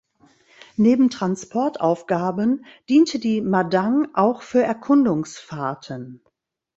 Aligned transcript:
Neben 0.77 1.11
Transportaufgaben 1.11 2.65
diente 2.89 3.19
die 3.19 3.39
"Madang" 3.39 4.07
auch 4.15 4.41
für 4.41 4.63
Erkundungsfahrten. 4.63 6.23